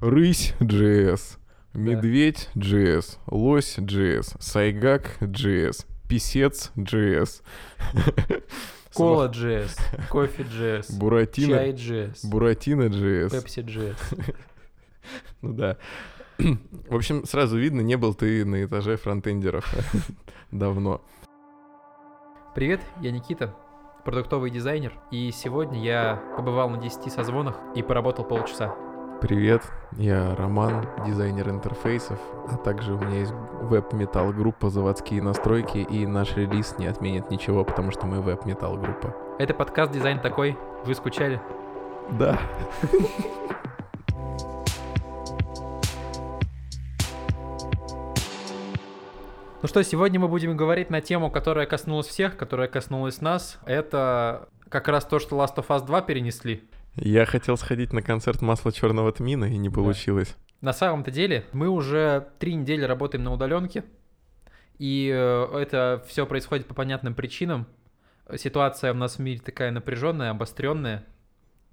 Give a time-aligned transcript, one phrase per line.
[0.00, 1.36] Рысь JS,
[1.74, 7.42] Медведь JS, Лось JS, Сайгак JS, Писец JS.
[8.94, 9.78] Кола JS,
[10.08, 13.30] кофе JS, Буратино, чай JS, Буратино JS.
[13.30, 14.34] пепси JS.
[15.42, 15.76] Ну да.
[16.38, 19.70] В общем, сразу видно, не был ты на этаже фронтендеров
[20.50, 21.02] давно.
[22.54, 23.54] Привет, я Никита,
[24.06, 28.74] продуктовый дизайнер, и сегодня я побывал на 10 созвонах и поработал полчаса.
[29.20, 29.62] Привет,
[29.98, 32.18] я Роман, дизайнер интерфейсов,
[32.50, 37.62] а также у меня есть веб-метал группа «Заводские настройки», и наш релиз не отменит ничего,
[37.62, 39.14] потому что мы веб-метал группа.
[39.38, 40.56] Это подкаст «Дизайн такой».
[40.86, 41.38] Вы скучали?
[42.12, 42.40] Да.
[49.60, 53.58] Ну что, сегодня мы будем говорить на тему, которая коснулась всех, которая коснулась нас.
[53.66, 56.64] Это как раз то, что Last of Us 2 перенесли.
[56.96, 60.36] Я хотел сходить на концерт масла черного тмина, и не получилось.
[60.60, 63.84] На самом-то деле мы уже три недели работаем на удаленке,
[64.78, 67.66] и э, это все происходит по понятным причинам.
[68.36, 71.04] Ситуация у нас в мире такая напряженная, обостренная.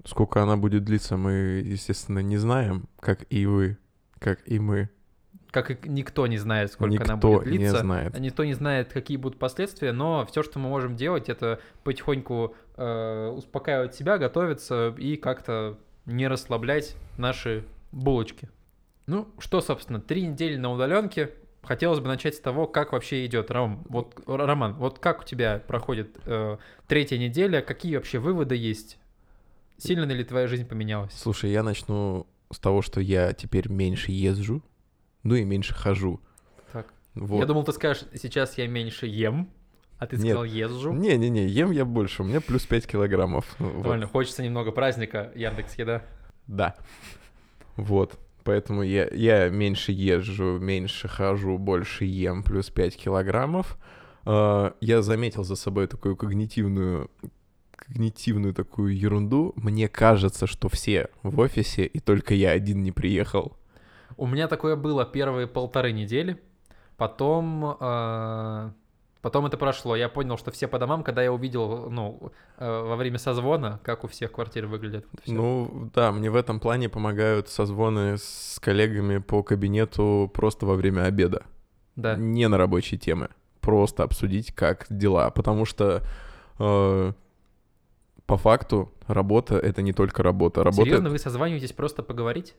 [0.06, 3.78] Сколько она будет длиться, мы, естественно, не знаем, как и вы,
[4.20, 4.90] как и мы.
[5.52, 7.80] Как и никто не знает, сколько Никто она будет не длиться.
[7.80, 8.20] знает.
[8.20, 13.28] Никто не знает, какие будут последствия, но все, что мы можем делать, это потихоньку э,
[13.36, 18.50] успокаивать себя, готовиться и как-то не расслаблять наши булочки.
[19.06, 21.32] Ну, что, собственно, три недели на удаленке.
[21.64, 23.52] Хотелось бы начать с того, как вообще идет.
[23.52, 27.62] Ром, вот, Роман, вот как у тебя проходит э, третья неделя?
[27.62, 28.98] Какие вообще выводы есть?
[29.78, 31.14] Сильно ли твоя жизнь поменялась?
[31.14, 34.62] Слушай, я начну с того, что я теперь меньше езжу,
[35.28, 36.22] ну и меньше хожу.
[36.72, 36.94] Так.
[37.14, 37.40] Вот.
[37.40, 39.50] Я думал, ты скажешь, сейчас я меньше ем,
[40.00, 40.28] а ты Нет.
[40.28, 40.94] сказал езжу.
[40.94, 43.46] Не-не-не, ем я больше, у меня плюс 5 килограммов.
[43.60, 43.74] Вот.
[43.74, 46.04] Нормально, хочется немного праздника Яндекс Еда.
[46.48, 46.76] Да.
[47.76, 48.18] Вот.
[48.46, 53.78] Поэтому я, я меньше езжу, меньше хожу, больше ем, плюс 5 килограммов.
[54.24, 57.12] А, Я заметил за собой такую когнитивную
[57.76, 59.54] когнитивную такую ерунду.
[59.58, 63.58] Мне кажется, что все в офисе, и только я один не приехал.
[64.18, 66.40] У меня такое было первые полторы недели,
[66.98, 68.72] потом, э,
[69.22, 69.96] потом это прошло.
[69.96, 74.04] Я понял, что все по домам, когда я увидел, ну, э, во время созвона, как
[74.04, 75.06] у всех квартиры выглядят.
[75.24, 75.34] Всё.
[75.34, 81.04] Ну, да, мне в этом плане помогают созвоны с коллегами по кабинету просто во время
[81.04, 81.44] обеда.
[81.96, 82.16] да.
[82.16, 83.30] Не на рабочие темы.
[83.62, 85.30] Просто обсудить, как дела.
[85.30, 86.02] Потому что
[86.58, 87.14] э,
[88.26, 90.64] по факту работа— это не только работа.
[90.64, 90.84] Работа...
[90.84, 92.56] Серьезно, вы созваниваетесь просто поговорить?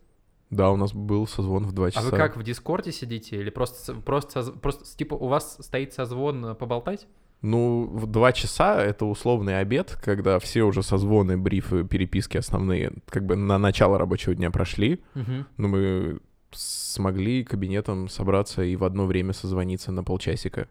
[0.51, 2.11] Да, у нас был созвон в 2 А часа.
[2.11, 3.37] вы как, в Дискорде сидите?
[3.37, 7.07] Или просто, просто, просто, типа, у вас стоит созвон э, поболтать?
[7.43, 13.27] Ну, в 2 часа— это условный обед, когда все уже созвоны, брифы, переписки основные как
[13.27, 15.03] бы на начало рабочего дня прошли.
[15.15, 15.47] Мгм.
[15.57, 16.21] Но мы
[16.51, 20.67] смогли кабинетом собраться и в одно время созвониться на полчасика.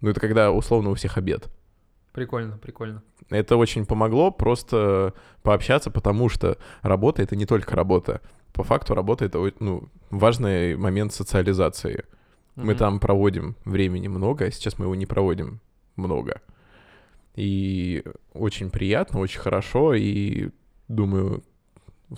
[0.00, 1.48] Ну, это когда условно у всех обед.
[2.12, 3.02] Прикольно, прикольно.
[3.28, 8.20] Это очень помогло просто пообщаться, потому что работа— это не только работа.
[8.60, 12.04] По факту работа— это о- ну, важный момент социализации.
[12.56, 12.76] Мы Мгм.
[12.76, 15.60] там проводим времени много, а сейчас мы его не проводим
[15.96, 16.42] много.
[17.36, 18.04] И
[18.34, 20.50] очень приятно, очень хорошо, и
[20.88, 21.42] думаю,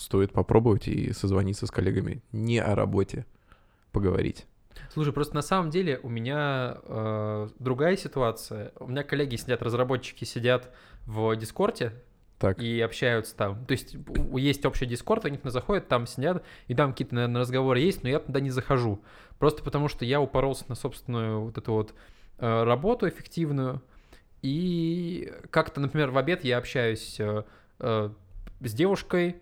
[0.00, 3.24] стоит попробовать и созвониться с коллегами не о работе,
[3.92, 4.44] поговорить.
[4.92, 8.72] Слушай, просто на самом деле у меня э, другая ситуация.
[8.80, 10.72] У меня коллеги сидят, разработчики сидят
[11.06, 11.92] в Дискорде
[12.42, 13.64] Так, и общаются там.
[13.66, 13.94] То есть
[14.34, 18.18] есть общий Дискорд, они заходят, там сидят, и там какие-то, наверное, разговоры есть, но я
[18.18, 19.00] туда не захожу.
[19.38, 21.94] Просто потому что я упоролся на собственную вот эту вот
[22.38, 23.80] э, работу эффективную.
[24.42, 27.44] И как-то, например, в обед я общаюсь э,
[27.78, 28.10] э,
[28.58, 29.36] с девушкой,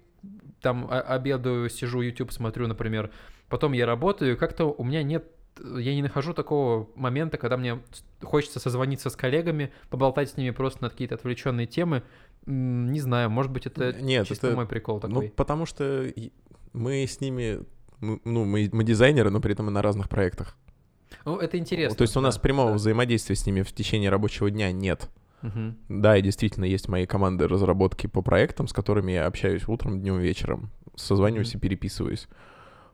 [0.61, 3.11] там обедаю, сижу, YouTube смотрю, например.
[3.49, 5.25] Потом я работаю, как-то у меня нет
[5.63, 7.81] я не нахожу такого момента, когда мне
[8.23, 12.03] хочется созвониться с коллегами, поболтать с ними просто на какие-то отвлеченные темы.
[12.47, 15.29] Не знаю, может быть, это Нет, чисто это- мой прикол ну, такой.
[15.31, 16.07] потому что
[16.73, 17.61] мы с ними,
[18.01, 20.57] ну, мы, мы дизайнеры, но при этом и на разных проектах.
[21.25, 21.97] Ну, это интересно.
[21.97, 22.77] То есть у нас да, прямого да.
[22.77, 25.11] взаимодействия с ними в течение рабочего дня нет.
[25.43, 25.77] Мгм.
[25.89, 30.19] Да, и действительно есть мои команды разработки по проектам, с которыми я общаюсь утром, днем,
[30.19, 30.71] вечером.
[30.97, 31.59] Созваниваюсь Мгм.
[31.59, 32.29] и переписываюсь.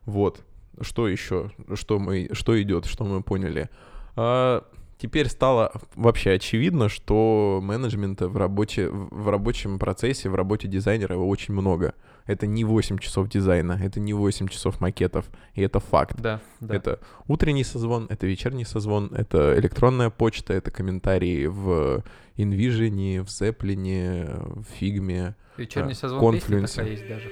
[0.05, 0.43] Вот.
[0.81, 1.51] Что еще?
[1.75, 3.69] Что мы, что идет, что мы поняли?
[4.15, 4.65] А,
[4.99, 11.29] теперь стало вообще очевидно, что менеджмента в, рабоче, в рабочем процессе, в работе дизайнера его
[11.29, 11.95] очень много.
[12.27, 16.21] Это не 8 часов дизайна, это не 8 часов макетов, и это факт.
[16.21, 16.75] Да, да.
[16.75, 22.03] Это утренний созвон, это вечерний созвон, это электронная почта, это комментарии в
[22.37, 25.37] InVision, в Zeppelin, в Фигме.
[25.57, 26.89] Вечерний а, созвон Confluence.
[26.89, 27.31] есть даже.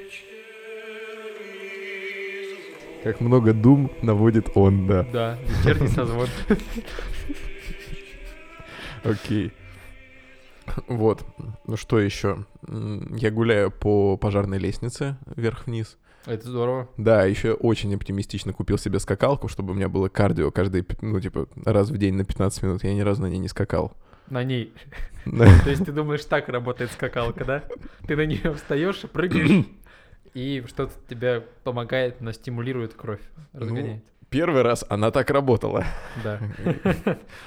[3.02, 5.02] Как много дум наводит он, да.
[5.12, 6.28] Да, вечерний созвон.
[9.04, 9.52] Окей.
[10.88, 11.24] Вот.
[11.66, 12.46] Ну что еще?
[12.66, 15.98] Я гуляю по пожарной лестнице вверх-вниз.
[16.26, 16.88] Это здорово.
[16.96, 21.48] Да, еще очень оптимистично купил себе скакалку, чтобы у меня было кардио каждый, ну, типа,
[21.66, 22.82] раз в день на 15 минут.
[22.84, 23.92] Я ни разу на ней не скакал.
[24.30, 24.72] На ней.
[25.26, 27.62] То есть ты думаешь, так работает скакалка, да?
[28.06, 29.66] Ты на нее встаешь, прыгаешь,
[30.32, 33.20] и что-то тебя помогает, но стимулирует кровь,
[33.52, 34.02] разгоняет.
[34.30, 35.84] Первый раз она так работала,
[36.24, 36.40] Да.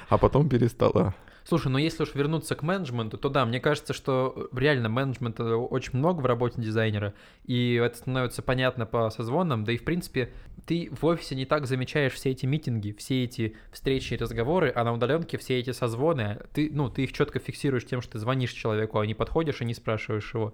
[0.08, 1.14] а потом перестала.
[1.48, 5.98] Слушай, ну если уж вернуться к менеджменту, то да, мне кажется, что реально менеджмента очень
[5.98, 7.14] много в работе дизайнера,
[7.46, 10.30] и это становится понятно по созвонам, да и в принципе
[10.66, 14.84] ты в офисе не так замечаешь все эти митинги, все эти встречи и разговоры, а
[14.84, 18.52] на удаленке все эти созвоны, ты, ну, ты их четко фиксируешь тем, что ты звонишь
[18.52, 20.52] человеку, а не подходишь и не спрашиваешь его.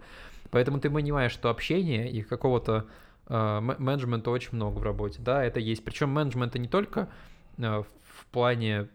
[0.53, 2.87] Поэтому ты понимаешь, что общение и какого-то
[3.27, 5.21] э, менеджмента очень много в работе.
[5.21, 5.85] Да, это есть.
[5.85, 7.09] Причем менеджмента не только
[7.59, 8.87] э, в плане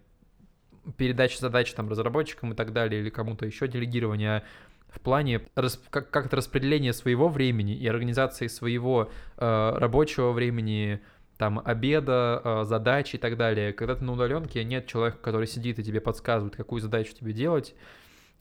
[0.98, 4.44] передачи задач там разработчикам и так далее, или кому-то еще делегирования, а
[4.90, 11.00] в плане рас- как- как-то распределения своего времени и организации своего э, рабочего времени,
[11.38, 13.72] там, обеда, э, задач и так далее.
[13.72, 17.76] Когда ты на удаленке, нет человека, который сидит и тебе подсказывает, какую задачу тебе делать,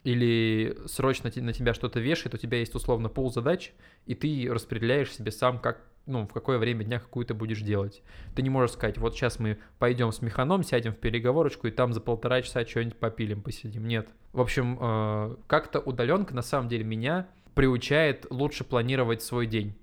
[0.05, 3.73] или срочно на тебя что-то вешает, у тебя есть условно пол задач,
[4.06, 8.03] и ты распределяешь себе сам, как, ну, в какое время дня какую ты будешь делать.
[8.35, 11.93] Ты не можешь сказать, вот сейчас мы пойдем с механом, сядем в переговорочку, и там
[11.93, 13.87] за полтора часа что-нибудь попилим, посидим.
[13.87, 14.09] Нет.
[14.33, 19.75] В общем, э, как-то удаленка на самом деле меня приучает лучше планировать свой день.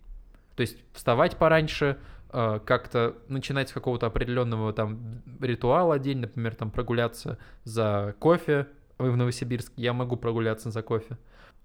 [0.56, 2.00] То есть вставать пораньше,
[2.32, 8.68] э, как-то начинать с какого-то определенного там ритуала день, например, там прогуляться за кофе.
[8.98, 11.18] Вы в Новосибирске, я могу прогуляться за кофе.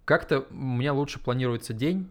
[0.05, 2.11] Как-то у меня лучше планируется день.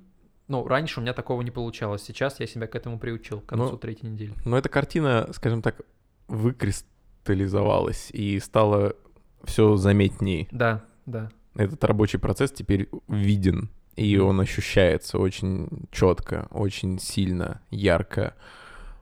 [0.50, 2.02] Ну, раньше у меня такого не получалось.
[2.04, 4.34] Сейчас я себя к этому приучил к концу Ну, третьей недели.
[4.46, 5.80] Но эта картина, скажем так,
[6.28, 8.96] выкристаллизовалась и стала
[9.44, 10.48] все заметней.
[10.52, 11.30] Да, да.
[11.56, 18.34] Этот рабочий процесс теперь виден, и он ощущается очень четко, очень сильно, ярко.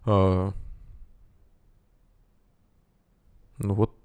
[0.06, 0.52] А,
[3.58, 3.96] Ну вот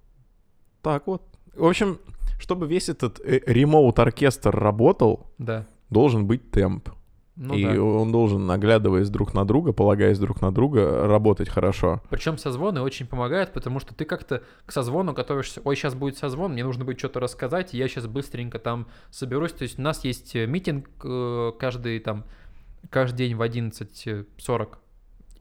[0.81, 1.23] так вот.
[1.55, 1.99] В общем,
[2.39, 5.67] чтобы весь этот ремоут-оркестр работал, Да.
[5.91, 6.89] должен быть темп.
[7.37, 7.83] Ну и да.
[7.83, 12.03] он должен, наглядываясь друг на друга, полагаясь друг на друга, работать хорошо.
[12.11, 15.63] Причем созвоны очень помогают, потому что ты как-то к созвону готовишься.
[15.65, 19.53] Ой, сейчас будет созвон, мне нужно будет что-то рассказать, я сейчас быстренько там соберусь.
[19.53, 22.25] То есть у нас есть э, митинг э, каждый там
[22.91, 24.69] каждый день в 11.40.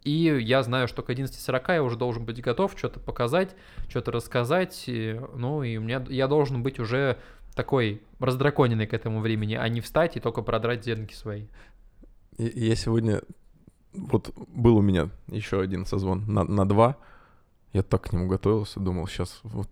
[0.04, 3.56] И я знаю, что к 11.40 я уже должен быть готов, что-то показать,
[3.90, 4.86] что-то рассказать.
[4.88, 7.18] и, Ну и у меня я должен быть уже
[7.56, 11.48] такой раздраконенный к этому времени, а не встать и только продрать зенки свои.
[12.38, 13.22] Я сегодня...
[13.94, 16.98] Вот был у меня еще один созвон на, на два.
[17.74, 19.70] Я так к нему готовился, думал, сейчас вот...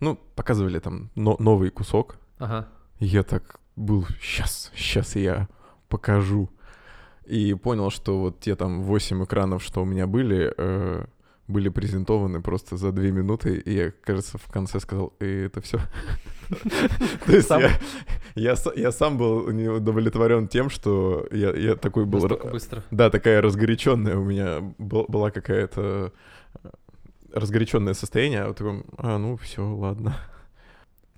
[0.00, 2.16] Ну, показывали там но- новый кусок.
[2.38, 2.68] Ага.
[2.98, 5.48] Я так был, сейчас, сейчас я
[5.88, 6.50] покажу.
[7.24, 11.06] И понял, что вот те там 8 экранов, что у меня были, э,
[11.46, 13.56] были презентованы просто за две минуты.
[13.56, 15.78] И я, кажется, в конце сказал, и это все.
[17.26, 17.50] То есть
[18.34, 22.28] я, сам был не удовлетворен тем, что я, такой был...
[22.50, 22.82] Быстро.
[22.90, 26.12] Да, такая разгоряченная у меня был- была какая-то
[26.62, 26.68] э,
[27.32, 28.42] разгоряченное состояние.
[28.42, 30.16] А вот такой, а, ну все, ладно.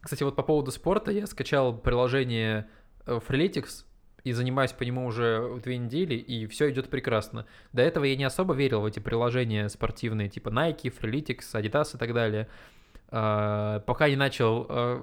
[0.01, 2.67] Кстати, вот по поводу спорта я скачал приложение
[3.07, 3.85] э, Freeletics
[4.27, 7.47] и занимаюсь по нему уже две недели, и все идет прекрасно.
[7.73, 11.99] До этого я не особо верил в эти приложения спортивные, типа Nike, Freeletics, Adidas и
[11.99, 12.49] так далее.
[13.11, 15.03] А, Пока не начал э,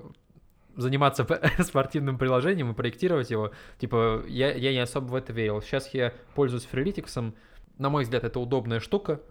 [0.76, 1.26] заниматься
[1.64, 5.62] спортивным приложением и проектировать его, типа, я, я не особо в это верил.
[5.62, 7.34] Сейчас я пользуюсь Freeletics,
[7.78, 9.22] на мой взгляд, это удобная штука.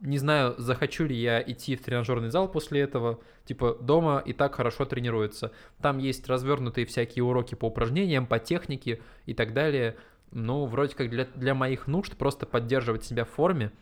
[0.00, 3.18] Не знаю, захочу ли я идти в тренажерный зал после этого.
[3.44, 5.52] Типа дома и так хорошо тренируется.
[5.80, 9.96] Там есть развернутые всякие уроки по упражнениям, по технике и так далее.
[10.32, 13.72] Ну, вроде как для, для моих нужд просто поддерживать себя в форме.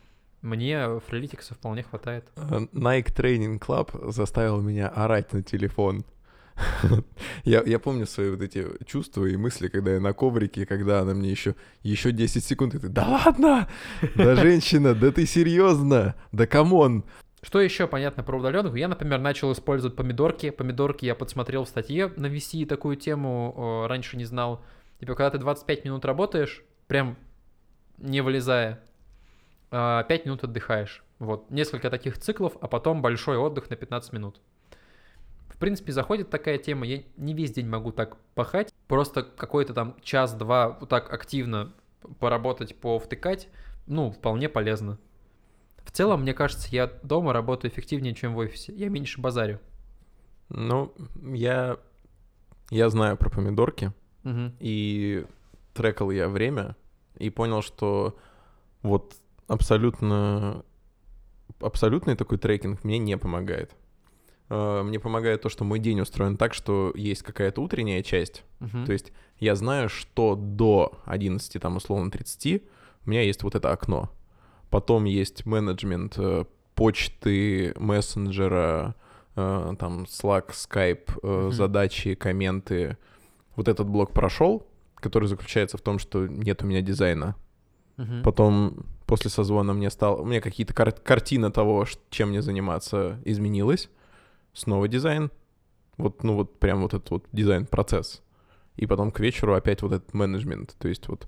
[0.41, 2.25] Мне Freeletics а вполне хватает.
[2.35, 6.05] Э, Nike Training Club заставил меня орать на телефон.
[7.43, 11.13] Я, я помню свои вот эти чувства и мысли, когда я на коврике, когда она
[11.13, 13.69] мне еще, еще 10 секунд, и ты, да ладно,
[14.15, 17.03] да женщина, да ты серьезно, да come on.
[17.41, 18.75] Что еще понятно про удаленку?
[18.75, 20.49] Я, например, начал использовать помидорки.
[20.49, 24.63] Помидорки я подсмотрел в статье на VC такую тему, э, раньше не знал.
[24.99, 27.17] Типа, когда ты 25 минут работаешь, прям
[27.99, 28.81] не вылезая,
[29.69, 31.03] 5 минут отдыхаешь.
[31.19, 34.41] Вот, несколько таких циклов, а потом большой отдых на 15 минут.
[35.55, 39.95] В принципе, заходит такая тема, я не весь день могу так пахать, просто какой-то там
[40.03, 41.73] час-два вот так активно
[42.19, 43.47] поработать, повтыкать,
[43.87, 44.99] ну, вполне полезно.
[45.95, 48.73] целом, мне кажется, я дома работаю эффективнее, чем в офисе.
[48.73, 49.59] Я меньше базарю.
[50.49, 50.93] Ну,
[51.23, 51.77] я,
[52.69, 53.93] я знаю про помидорки,
[54.23, 54.55] Мгм.
[54.59, 55.25] и
[55.73, 56.75] трекал я время,
[57.17, 58.17] и понял, что
[58.81, 59.15] вот
[59.47, 60.65] абсолютно
[61.61, 63.71] абсолютный такой трекинг мне не помогает.
[64.49, 68.85] Э, Мне помогает то, что мой день устроен так, что есть какая-то утренняя часть, Мгм.
[68.85, 72.63] То есть я знаю, что до 11, там, условно, 30
[73.05, 74.09] у меня есть вот это окно.
[74.69, 78.95] Потом есть менеджмент э, почты, мессенджера,
[79.35, 81.51] э, там, Slack, Skype, Мгм.
[81.51, 82.97] задачи, комменты.
[83.55, 87.35] Вот этот блок прошел, который заключается в том, что нет у меня дизайна.
[87.97, 88.23] Мгм.
[88.23, 90.17] Потом после созвона мне стало...
[90.21, 93.89] У меня какие-то кар- картина того, чем мне заниматься, изменилась.
[94.55, 95.29] Снова дизайн.
[95.97, 98.23] Вот, ну вот прям вот этот вот дизайн-процесс.
[98.77, 100.75] И потом к вечеру опять вот этот менеджмент.
[100.79, 101.27] То есть вот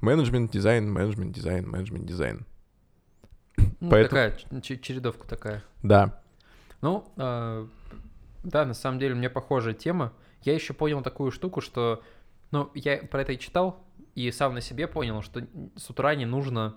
[0.00, 2.44] менеджмент, дизайн, менеджмент, дизайн, менеджмент, дизайн.
[3.80, 5.62] Ну, поэтому- такая ч- чередовка такая.
[5.82, 6.20] Да.
[6.80, 7.66] Ну, э,
[8.44, 10.12] да, на самом деле у меня похожая тема.
[10.42, 12.02] Я еще понял такую штуку, что,
[12.50, 16.26] ну, я про это и читал, и сам на себе понял, что с утра не
[16.26, 16.76] нужно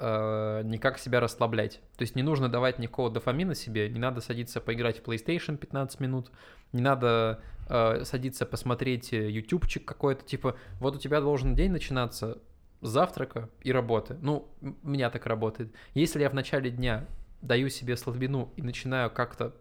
[0.00, 1.80] э, никак себя расслаблять.
[1.96, 6.00] То есть не нужно давать никакого дофамина себе, не надо садиться поиграть в PlayStation 15
[6.00, 6.30] минут,
[6.72, 12.38] не надо э, садиться посмотреть э, ютубчик какой-то, типа, вот у тебя должен день начинаться
[12.80, 14.16] с завтрака и работы.
[14.20, 15.72] Ну, у меня так работает.
[15.94, 17.06] Если я в начале дня
[17.42, 19.54] даю себе слабину и начинаю как-то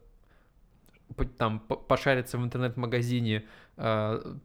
[1.38, 3.46] там по- пошариться в интернет-магазине,
[3.78, 4.36] э,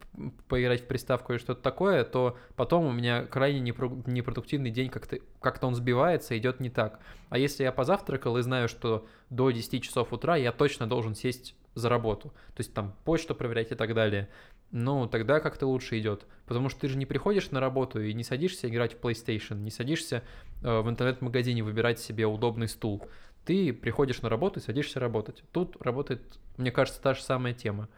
[0.49, 5.19] поиграть в приставку и что-то такое, то потом у меня крайне непро- непродуктивный день, как-то
[5.41, 7.01] как он сбивается, идет не так.
[7.31, 11.55] А если я позавтракал и знаю, что до 10 часов утра я точно должен сесть
[11.75, 14.29] за работу, то есть там почту проверять и так далее,
[14.71, 16.27] ну, тогда как-то лучше идет.
[16.47, 19.71] Потому что ты же не приходишь на работу и не садишься играть в PlayStation, не
[19.71, 20.25] садишься
[20.63, 23.07] э, в интернет-магазине выбирать себе удобный стул.
[23.45, 25.43] Ты приходишь на работу и садишься работать.
[25.53, 26.23] Тут работает,
[26.57, 27.89] мне кажется, та же самая тема.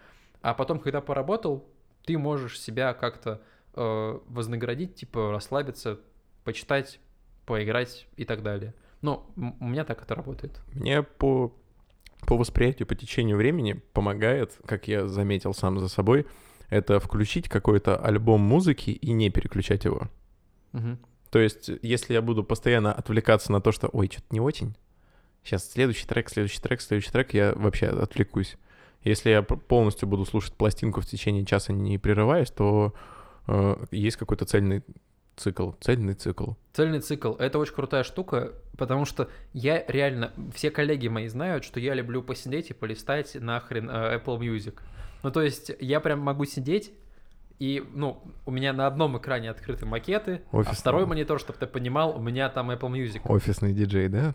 [0.42, 1.68] А потом, когда поработал,
[2.04, 3.42] ты можешь себя как-то
[3.74, 6.00] э, вознаградить, типа расслабиться,
[6.44, 7.00] почитать,
[7.46, 8.74] поиграть и так далее.
[9.02, 10.60] Но у меня так это работает.
[10.72, 11.54] Мне по,
[12.26, 16.26] по восприятию, по течению времени помогает, как я заметил сам за собой,
[16.70, 20.08] это включить какой-то альбом музыки и не переключать его.
[20.72, 20.98] Мгм.
[21.30, 24.76] То есть, если я буду постоянно отвлекаться на то, что ой, что-то не очень,
[25.46, 28.56] сейчас следующий трек, следующий трек, следующий трек, я вообще отвлекусь.
[29.02, 32.92] Если я полностью буду слушать пластинку в течение часа, не прерываясь, то
[33.46, 34.82] э, есть какой-то цельный
[35.36, 36.52] цикл, цельный цикл.
[36.72, 41.78] Цельный цикл— это очень крутая штука, потому что я реально, все коллеги мои знают, что
[41.78, 44.80] я люблю посидеть и полистать нахрен э, Apple Music.
[45.22, 46.92] Ну, то есть я прям могу сидеть,
[47.58, 50.76] и, ну, у меня на одном экране открыты макеты, а Офисный.
[50.78, 53.20] второй монитор, чтобы ты понимал, у меня там Apple Music.
[53.24, 54.34] Офисный диджей, да?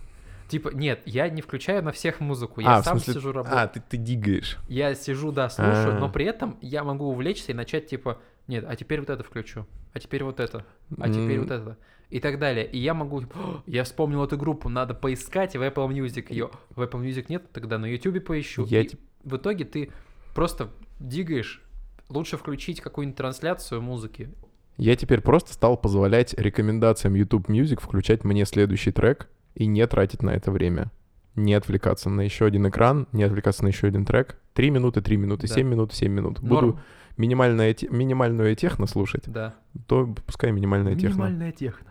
[0.52, 3.60] Типа, нет, я не включаю на всех музыку, А, я в сам смысле- сижу работаю.
[3.62, 4.58] А, ты, ты дигаешь.
[4.68, 6.00] Я сижу, да, слушаю, А.
[6.00, 9.66] но при этом я могу увлечься и начать, типа, нет, а теперь вот это включу,
[9.94, 10.66] а теперь вот это,
[11.00, 11.78] а теперь М, вот это.
[12.10, 12.66] И так далее.
[12.70, 13.22] И я могу...
[13.34, 16.50] «О, Я вспомнил эту группу, надо поискать в Apple Music ее.
[16.76, 18.66] В Apple Music нет, тогда на YouTube поищу.
[18.66, 19.92] Я И тип- в итоге ты
[20.36, 21.64] просто дигаешь.
[22.10, 24.30] Лучше включить какую-нибудь трансляцию музыки.
[24.76, 30.22] Я теперь просто стал позволять рекомендациям YouTube Music включать мне следующий трек и не тратить
[30.24, 30.92] на это время.
[31.36, 34.38] Не отвлекаться на еще один экран, не отвлекаться на еще один трек.
[34.54, 35.54] Три минуты, три минуты, Да.
[35.54, 36.42] семь минут, семь минут.
[36.42, 36.72] Норм.
[36.72, 36.80] Буду
[37.18, 39.54] минимальное, минимальную техно слушать, Да.
[39.88, 41.24] то пускай минимальная техно.
[41.26, 41.88] Минимальная техно.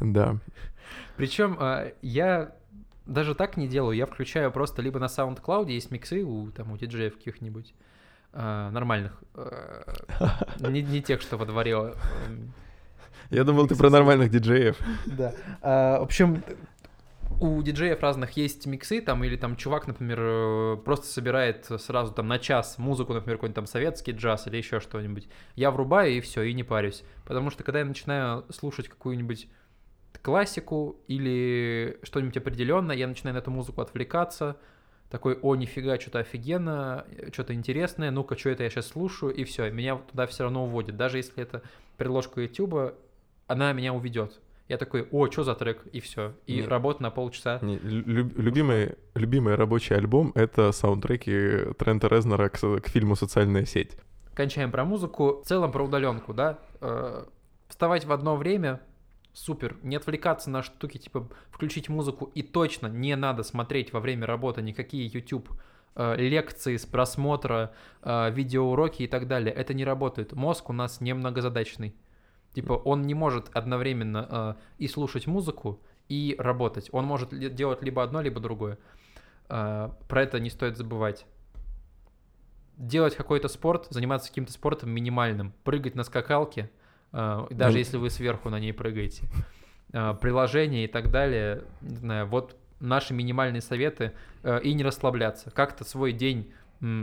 [0.00, 0.36] Да.
[1.16, 2.52] Причем а, я
[3.06, 3.96] даже так не делаю.
[3.96, 7.74] Я включаю просто либо на SoundCloud есть миксы у, там, у диджеев каких-нибудь
[8.32, 9.22] а, нормальных.
[9.34, 9.84] а,
[10.68, 11.94] не, не тех, что во дворе.
[13.30, 14.76] Я думал, ты про нормальных диджеев.
[15.06, 15.32] Да.
[15.62, 16.42] А, в общем,
[17.42, 22.28] у диджеев разных есть миксы, там, или там чувак, например, э, просто собирает сразу там
[22.28, 25.28] на час музыку, например, какой-нибудь там советский джаз или еще что-нибудь.
[25.56, 27.02] Я врубаю и все, и не парюсь.
[27.26, 29.48] Потому что когда я начинаю слушать какую-нибудь
[30.22, 34.56] классику или что-нибудь определенное, я начинаю на эту музыку отвлекаться,
[35.10, 39.68] такой, о, нифига, что-то офигенно, что-то интересное, ну-ка, что это я сейчас слушаю, и все,
[39.70, 40.96] меня туда все равно уводит.
[40.96, 41.62] Даже если это
[41.96, 42.94] предложка YouTube,
[43.48, 44.40] она меня уведет.
[44.72, 46.32] Я такой, о, что за трек, и все.
[46.46, 46.66] И Не.
[46.66, 47.58] работа на полчаса.
[47.60, 53.98] Не, лю- любимый, любимый рабочий альбом— это саундтреки Трента Резнера к, к фильму «Социальная сеть».
[54.32, 55.42] Кончаем про музыку.
[55.44, 56.58] В целом про удаленку, да.
[56.80, 57.26] Э,
[57.68, 58.80] Вставать в одно время
[59.34, 59.76] супер.
[59.82, 62.30] Не отвлекаться на штуки, типа включить музыку.
[62.34, 65.50] И точно не надо смотреть во время работы никакие YouTube
[65.96, 69.52] э, лекции с просмотра, э, видеоуроки и так далее.
[69.52, 70.32] Это не работает.
[70.32, 71.94] Мозг у нас не многозадачный.
[72.52, 76.88] Типа он не может одновременно э, и слушать музыку, и работать.
[76.92, 78.78] Он может делать либо одно, либо другое.
[79.48, 81.26] А, Про это не стоит забывать.
[82.76, 86.70] Делать какой-то спорт, заниматься каким-то спортом минимальным, прыгать на скакалке,
[87.12, 89.24] и даже Ну, если вы сверху на ней прыгаете,
[89.92, 95.50] а, приложения и так далее, не знаю, вот наши минимальные советы, а, и не расслабляться.
[95.50, 96.52] Как-то свой день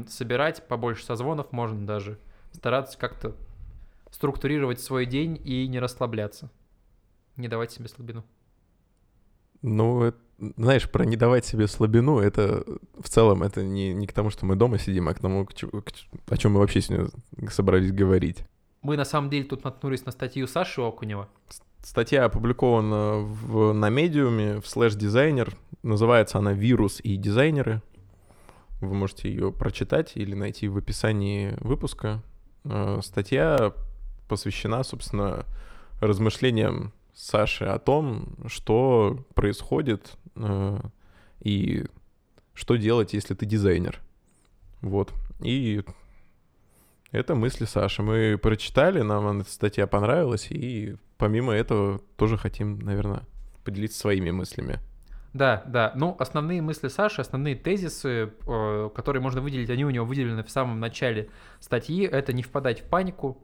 [0.08, 2.20] собирать, побольше созвонов можно даже,
[2.52, 3.36] стараться как-то
[4.12, 6.50] структурировать свой день и не расслабляться.
[7.36, 8.24] Не давать себе слабину.
[9.62, 10.14] Ну,
[10.58, 12.64] знаешь, про не давать себе слабину, это
[12.98, 15.54] в целом это не, не к тому, что мы дома сидим, а к тому, к
[15.54, 15.94] к
[16.30, 17.10] о чем мы вообще сегодня
[17.50, 18.46] собрались говорить.
[18.82, 21.28] Мы на самом деле тут наткнулись на статью Саши Окунева.
[21.84, 25.56] Статья опубликована в, на медиуме, в слэш дизайнер.
[25.84, 27.82] Называется она «Вирус и дизайнеры».
[28.82, 32.22] Вы можете ее прочитать или найти в описании выпуска.
[32.64, 33.74] Э, Статья
[34.30, 35.46] посвящена, собственно,
[36.00, 40.80] размышлениям Саши о том, что происходит э,
[41.42, 41.86] и
[42.54, 44.00] что делать, если ты дизайнер.
[44.82, 45.14] Вот.
[45.42, 45.84] И
[47.12, 48.04] это мысли Саши.
[48.04, 53.24] Мы прочитали, нам эта статья понравилась, и помимо этого тоже хотим, наверное,
[53.66, 54.80] поделиться своими мыслями.
[55.34, 55.92] Да, да.
[55.96, 60.50] Ну, основные мысли Саши, основные тезисы, э, которые можно выделить, они у него выделены в
[60.50, 62.06] самом начале статьи.
[62.06, 63.44] Это не впадать в панику,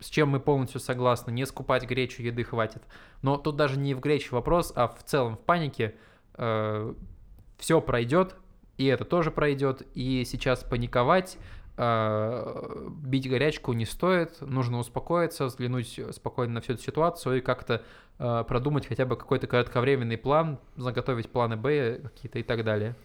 [0.00, 1.30] с чем мы полностью согласны.
[1.30, 2.82] Не скупать гречу, еды хватит.
[3.22, 5.94] Но тут даже не в грече вопрос, а в целом в панике.
[6.36, 8.36] все пройдет,
[8.76, 9.82] и это тоже пройдет.
[9.94, 11.38] И сейчас паниковать,
[11.76, 14.40] э, бить горячку не стоит.
[14.40, 17.82] Нужно успокоиться, взглянуть спокойно на всю эту ситуацию и как-то
[18.18, 22.96] э, продумать хотя бы какой-то кратковременный план, заготовить планы Б какие-то и так далее.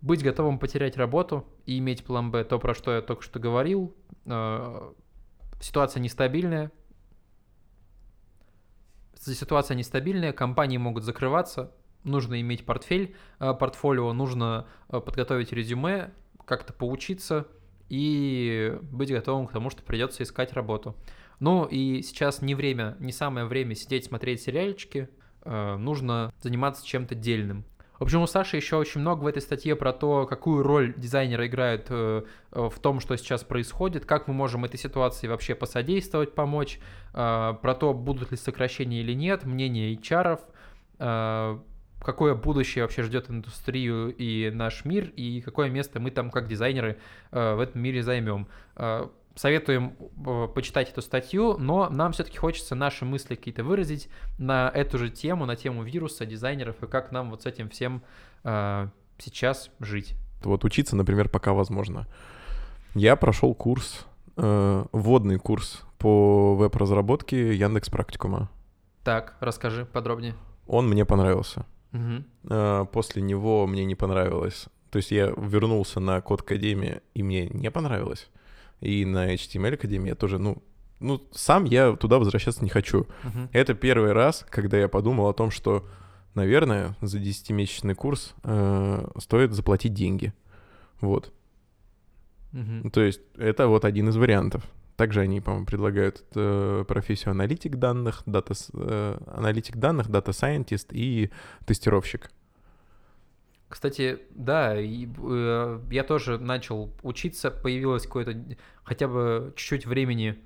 [0.00, 3.94] Быть готовым потерять работу и иметь план Б, то, про что я только что говорил.
[4.26, 4.92] Э,
[5.60, 6.72] Ситуация нестабильная.
[9.14, 11.74] Ситуация нестабильная, компании могут закрываться,
[12.04, 16.12] нужно иметь портфель, э, портфолио, нужно э, подготовить резюме,
[16.46, 17.46] как-то поучиться
[17.90, 20.96] и быть готовым к тому, что придется искать работу.
[21.38, 25.10] Ну и сейчас не время, не самое время сидеть смотреть сериальчики,
[25.42, 27.66] э, нужно заниматься чем-то дельным.
[28.00, 31.48] В общем, у Саши еще очень много в этой статье про то, какую роль дизайнеры
[31.48, 36.34] играют э, э, в том, что сейчас происходит, как мы можем этой ситуации вообще посодействовать,
[36.34, 36.80] помочь,
[37.12, 40.40] э, про то, будут ли сокращения или нет, мнение HR,
[42.00, 46.98] какое будущее вообще ждет индустрию и наш мир, и какое место мы там как дизайнеры
[47.30, 48.48] в этом мире займем.
[49.36, 54.98] Советуем э, почитать эту статью, но нам все-таки хочется наши мысли какие-то выразить на эту
[54.98, 58.02] же тему, на тему вируса, дизайнеров и как нам вот с этим всем
[58.44, 58.88] э,
[59.18, 60.14] сейчас жить.
[60.42, 62.06] Вот учиться, например, пока возможно.
[62.94, 68.50] Я прошел курс, э, вводный курс по веб-разработке Яндекс Практикума.
[69.04, 70.34] Так, расскажи подробнее.
[70.66, 71.66] Он мне понравился.
[71.92, 72.24] Мгм.
[72.48, 74.66] Э, После него мне не понравилось.
[74.90, 78.28] То есть я вернулся на код Академии, и мне не понравилось.
[78.80, 80.62] И на HTML Академии я тоже, ну,
[81.00, 83.06] ну, сам я туда возвращаться не хочу.
[83.24, 83.48] Мгм.
[83.52, 85.86] Это первый раз, когда я подумал о том, что,
[86.34, 90.32] наверное, за 10-месячный курс э, стоит заплатить деньги.
[91.00, 91.32] Вот.
[92.52, 92.90] Мгм.
[92.90, 94.62] То есть это вот один из вариантов.
[94.96, 101.30] Также они, по-моему, предлагают э, профессию аналитик данных, data, э, аналитик данных, data scientist и
[101.64, 102.30] тестировщик.
[103.70, 108.36] Кстати, да, и, э, я тоже начал учиться, появилось какое-то
[108.82, 110.36] хотя бы чуть-чуть времени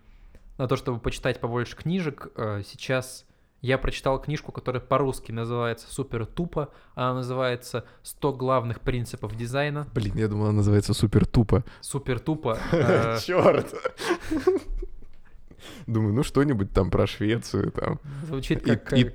[0.58, 2.28] на то, чтобы почитать побольше книжек.
[2.37, 3.24] Э, Сейчас
[3.62, 9.88] я прочитал книжку, которая по-русски называется «Супер тупо», она называется «100 главных принципов дизайна».
[9.94, 11.64] Блин, я думал, она называется супер тупо.
[11.80, 12.58] Супер тупо.
[12.72, 13.74] э, Черт!
[15.87, 18.00] Думаю, ну что-нибудь там про Швецию там.
[18.26, 18.92] Звучит как...
[18.92, 19.08] и э,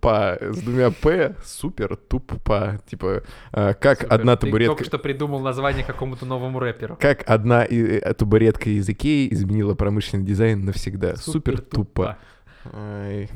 [0.00, 2.80] тупо с двумя п, супер тупо.
[2.86, 4.14] Типа, э, как супер.
[4.14, 4.72] одна Ты табуретка...
[4.74, 6.96] только что придумал название какому-то новому рэперу.
[7.00, 11.16] Как одна и- э, табуретка из Икеи изменила промышленный дизайн навсегда.
[11.16, 12.18] Супер тупо.
[12.72, 13.28] Ай.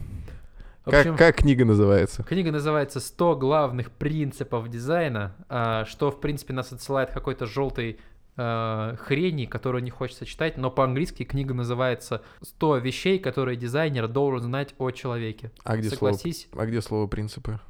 [0.85, 2.23] В Как, как книга называется?
[2.25, 7.99] Книга называется «100 главных принципов дизайна», а, что, в принципе, нас отсылает какой-то желтой
[8.37, 14.43] э, хрени, которую не хочется читать, но по-английски книга называется «100 вещей, которые дизайнер должен
[14.43, 15.51] знать о человеке».
[15.65, 17.61] А где, слово, Согласись, а где слово принципы?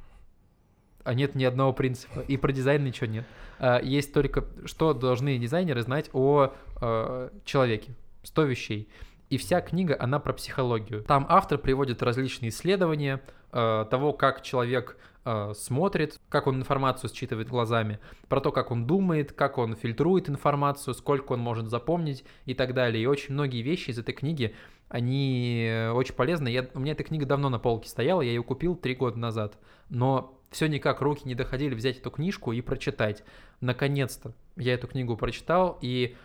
[1.05, 3.25] а нет ни одного принципа, и про дизайн ничего нет.
[3.59, 6.51] А, Есть только, что должны дизайнеры знать о
[6.81, 7.93] э, человеке.
[8.23, 8.89] 100 вещей.
[9.29, 11.03] И вся книга, она про психологию.
[11.03, 17.49] Там автор приводит различные исследования, э, того, как человек э, смотрит, как он информацию считывает
[17.49, 22.53] глазами, про то, как он думает, как он фильтрует информацию, сколько он может запомнить и
[22.53, 23.03] так далее.
[23.03, 24.55] И очень многие вещи из этой книги,
[24.87, 26.47] они очень полезны.
[26.47, 29.57] Я, у меня эта книга давно на полке стояла, я ее купил три года назад,
[29.89, 33.23] но все никак руки не доходили взять эту книжку и прочитать.
[33.59, 36.15] Наконец-то я эту книгу прочитал и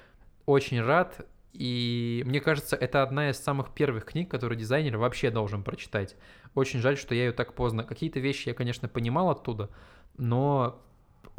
[0.47, 1.27] очень рад.
[1.53, 6.17] И мне кажется, это одна из самых первых книг, которые дизайнер вообще должен прочитать.
[6.55, 7.85] Очень жаль, что я ее так поздно.
[7.85, 9.71] Какие-то вещи я, конечно, понимал оттуда,
[10.17, 10.81] но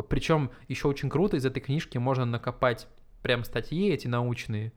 [0.10, 2.88] причем еще очень круто из этой книжки можно накопать
[3.22, 4.74] прям статьи эти научные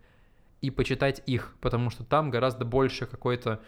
[0.60, 3.62] и почитать их, потому что там гораздо больше какой-то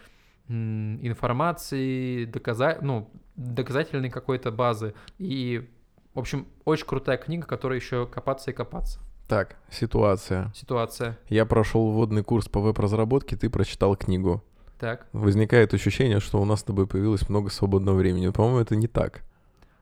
[0.47, 2.77] информации, доказа...
[2.81, 4.93] ну, доказательной какой-то базы.
[5.17, 5.69] И,
[6.13, 9.01] в общем, очень крутая книга, которая еще копаться и копаться.
[9.27, 10.51] Так, ситуация.
[10.55, 11.17] Ситуация.
[11.27, 14.41] Я прошел вводный курс по веб-разработке, ты прочитал книгу.
[14.79, 15.07] Так.
[15.11, 18.29] Возникает ощущение, что у нас с тобой появилось много свободного времени.
[18.29, 19.23] По-моему, это не так.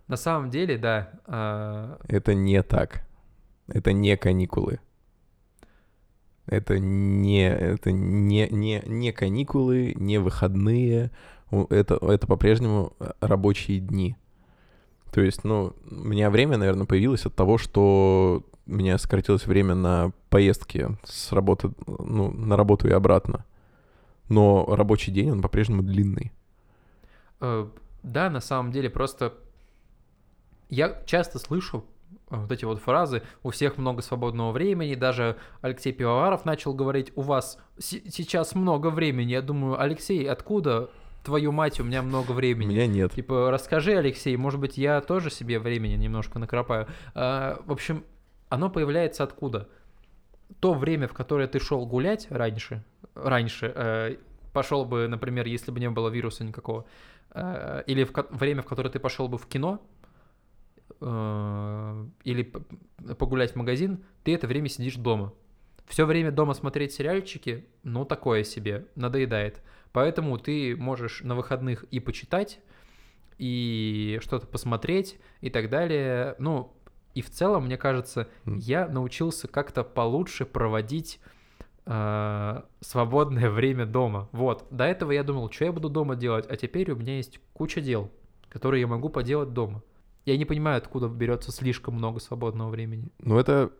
[0.08, 1.12] На самом деле, да.
[1.26, 2.00] А...
[2.08, 3.06] Это не так.
[3.68, 4.80] Это не каникулы.
[6.48, 11.12] Это не, это не, не, не каникулы, не выходные.
[11.52, 14.16] Это, это по-прежнему рабочие дни.
[15.12, 19.76] То есть, ну, у меня время, наверное, появилось от того, что у меня сократилось время
[19.76, 23.46] на поездки с работы, ну, на работу и обратно.
[24.30, 26.32] Но рабочий день, он по-прежнему длинный.
[27.42, 27.68] Э,
[28.04, 29.34] да, на самом деле, просто
[30.70, 31.86] я часто слышу
[32.30, 37.12] Э, вот эти вот фразы, у всех много свободного времени, даже Алексей Пивоваров начал говорить,
[37.16, 40.90] у вас сейчас много времени, я думаю, Алексей, откуда
[41.24, 42.68] твою мать, у меня много времени.
[42.68, 43.14] У меня нет.
[43.14, 46.88] Типа, расскажи, Алексей, может быть, я тоже себе времени немножко накропаю.
[47.16, 48.04] А, в общем,
[48.50, 49.70] оно появляется откуда?
[50.60, 52.84] То время, в которое ты шел гулять раньше,
[53.16, 54.18] раньше, э,
[54.54, 56.86] пошел бы, например, если бы не было вируса никакого,
[57.32, 59.82] э, или в время, в которое ты пошел бы в кино,
[61.02, 62.54] Э, или
[63.18, 65.34] погулять в магазин, ты это время сидишь дома.
[65.88, 69.62] Все время дома смотреть сериальчики, ну, такое себе, надоедает.
[69.92, 72.60] Поэтому ты можешь на выходных и почитать,
[73.38, 76.36] и что-то посмотреть, и так далее.
[76.40, 76.74] Ну,
[77.16, 81.20] и в целом, мне кажется, я научился как-то получше проводить
[81.86, 84.28] э, свободное время дома.
[84.34, 87.40] Вот, до этого я думал, что я буду дома делать, а теперь у меня есть
[87.54, 88.12] куча дел,
[88.50, 89.82] которые я могу поделать дома.
[90.26, 93.08] Я не понимаю, откуда берется слишком много свободного времени.
[93.20, 93.72] Ну, это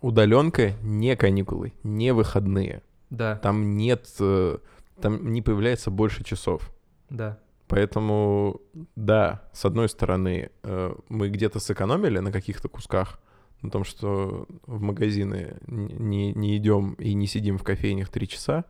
[0.00, 2.82] удаленка не каникулы, не выходные.
[3.08, 3.36] Да.
[3.36, 4.58] Там нет, э,
[5.00, 6.70] там не появляется больше часов.
[7.08, 7.38] Да.
[7.68, 8.60] Поэтому,
[8.96, 13.18] да, с одной стороны, э, мы где-то сэкономили на каких-то кусках,
[13.62, 18.64] на том, что в магазины не, не идем и не сидим в кофейнях три часа,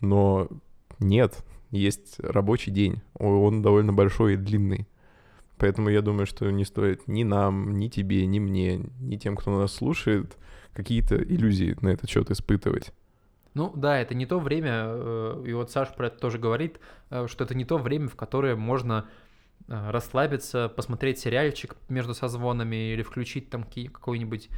[0.00, 0.48] но
[0.98, 4.88] нет, есть рабочий день, он довольно большой и длинный.
[5.58, 9.58] Поэтому я думаю, что не стоит ни нам, ни тебе, ни мне, ни тем, кто
[9.58, 10.36] нас слушает,
[10.72, 12.92] какие-то иллюзии на этот счет испытывать.
[13.58, 16.78] Ну да, это не то время, э, и вот Саша про это тоже говорит,
[17.10, 19.08] э, что это не то время, в которое можно
[19.66, 24.48] э, расслабиться, посмотреть сериальчик между созвонами или включить там какой-нибудь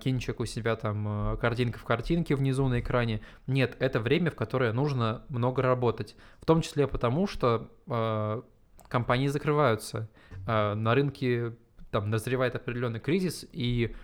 [0.00, 3.20] кинчик у себя там картинка в картинке внизу на экране.
[3.46, 6.16] Нет, это время, в которое нужно много работать.
[6.40, 7.68] В том числе потому, что
[8.88, 10.08] компании закрываются.
[10.46, 11.54] На рынке
[11.90, 13.94] там назревает определенный кризис, и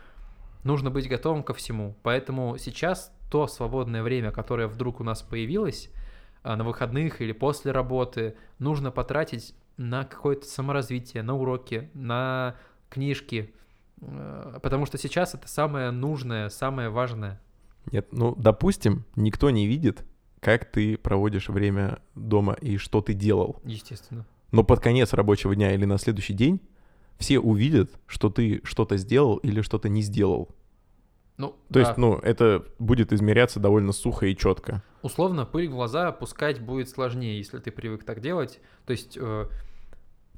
[0.65, 1.97] нужно быть готовым ко всему.
[2.03, 5.91] Поэтому сейчас то свободное время, которое вдруг у нас появилось
[6.43, 12.57] а, на выходных или после работы, нужно потратить на какое-то саморазвитие, на уроки, на
[12.89, 13.53] книжки,
[14.01, 17.41] а, потому что сейчас это самое нужное, самое важное.
[17.93, 20.05] Нет, ну, допустим, никто не видит,
[20.41, 23.61] как ты проводишь время дома и что ты делал.
[23.65, 24.27] Естественно.
[24.53, 26.61] Но под конец рабочего дня или на следующий день
[27.19, 30.49] все увидят, что ты что-то сделал или что-то не сделал.
[31.37, 31.81] Ну, То да.
[31.81, 34.83] есть, ну, это будет измеряться довольно сухо и четко.
[35.03, 38.61] Условно, пыль в глаза пускать будет сложнее, если ты привык так делать.
[38.87, 39.47] То есть э,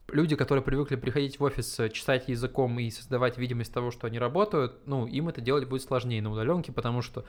[0.08, 4.18] люди, которые привыкли приходить в офис, э, чесать языком и создавать видимость того, что они
[4.18, 7.24] работают, ну, им это делать будет сложнее на удаленке, потому что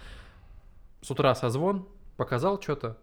[1.01, 2.97] с утра созвон, показал что-то,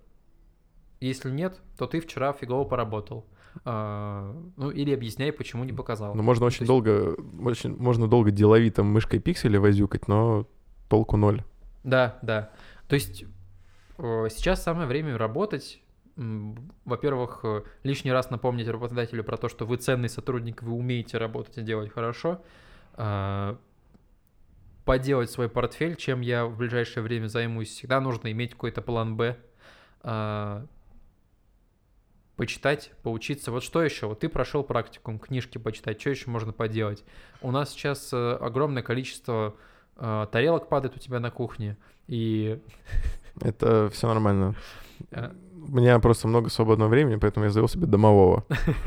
[1.00, 3.27] если нет, то ты вчера фигово поработал.
[3.64, 6.14] А, ну, или объясняй, почему не показал.
[6.14, 6.68] Ну, можно очень есть...
[6.68, 10.46] долго, очень, можно долго деловито мышкой пиксели возюкать, но
[10.88, 11.42] толку ноль.
[11.82, 12.50] Да, да.
[12.88, 13.24] То есть
[13.96, 15.80] сейчас самое время работать.
[16.16, 21.58] Во-первых, э, лишний раз напомнить работодателю про то, что вы ценный сотрудник, вы умеете работать
[21.58, 22.40] и делать хорошо.
[22.92, 23.58] А,
[24.84, 27.68] поделать свой портфель, чем я в ближайшее время займусь.
[27.68, 29.36] Всегда нужно иметь какой-то план «Б».
[32.37, 33.53] Почитать, поучиться.
[33.53, 34.07] Вот что еще?
[34.07, 37.05] Вот ты прошел практикум, книжки почитать, что еще можно поделать?
[37.42, 39.55] У нас сейчас э, огромное количество
[39.97, 41.77] э, тарелок падает у тебя на кухне,
[42.09, 42.59] и...
[43.40, 44.57] Это все нормально.
[45.12, 45.31] э,
[45.68, 48.44] У меня просто много свободного времени, поэтому я завел себе домового.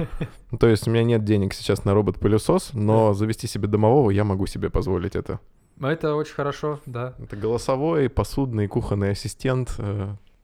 [0.60, 4.46] То есть у меня нет денег сейчас на робот-пылесос, но завести себе домового я могу
[4.46, 5.40] себе позволить это.
[5.80, 9.80] Это очень хорошо, да, Это голосовой, посудный, кухонный ассистент.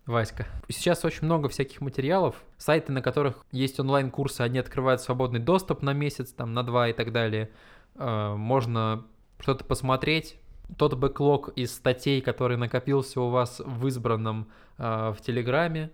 [0.05, 0.45] Васька.
[0.67, 5.93] Сейчас очень много всяких материалов, сайты, на которых есть онлайн-курсы, они открывают свободный доступ на
[5.93, 7.49] месяц, там, на два и так далее.
[7.95, 9.05] Э, Можно
[9.39, 10.37] что-то посмотреть.
[10.77, 15.89] Тот бэклог из статей, который накопился у вас в избранном э, в Телеграме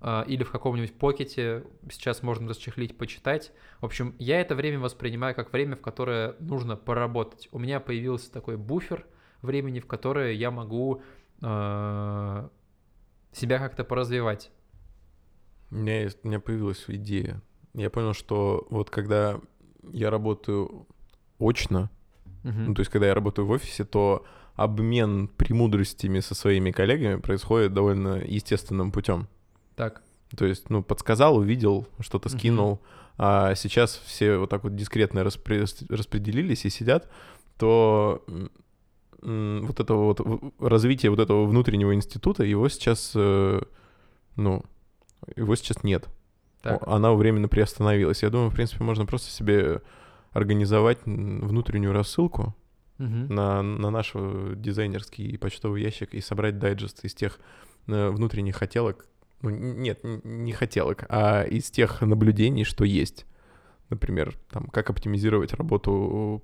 [0.00, 3.52] э, или в каком-нибудь покете, сейчас можно расчехлить, почитать.
[3.82, 7.50] В общем, я это время воспринимаю как время, в которое нужно поработать.
[7.52, 9.04] У меня появился такой буфер
[9.42, 11.02] времени, в которое я могу
[13.36, 14.50] себя как-то поразвивать.
[15.70, 17.40] У меня, есть, у меня появилась идея.
[17.74, 19.40] Я понял, что вот когда
[19.92, 20.86] я работаю
[21.38, 21.90] очно,
[22.44, 22.66] Мгм.
[22.66, 27.72] ну, то есть когда я работаю в офисе, то обмен премудростями со своими коллегами происходит
[27.74, 29.26] довольно естественным путем.
[29.74, 30.02] Так.
[30.36, 32.80] То есть, ну, подсказал, увидел, что-то скинул,
[33.18, 37.10] а сейчас все вот так вот дискретно распре- распределились и сидят,
[37.58, 38.24] то
[39.24, 40.20] вот это вот
[40.60, 43.60] развитие вот этого внутреннего института, его сейчас, э,
[44.36, 44.62] ну,
[45.36, 46.08] его сейчас нет.
[46.62, 46.82] Так.
[46.86, 48.22] Она временно приостановилась.
[48.22, 49.82] Я думаю, в принципе, можно просто себе
[50.32, 52.54] организовать внутреннюю рассылку
[52.98, 53.26] Мгм.
[53.34, 57.40] на, на наш э, дизайнерский почтовый ящик и собрать дайджест из тех
[57.86, 59.06] э, внутренних хотелок,
[59.42, 63.26] ну, нет, не хотелок, а из тех наблюдений, что есть.
[63.90, 66.42] Например, там, как оптимизировать работу,